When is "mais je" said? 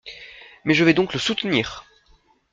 0.65-0.83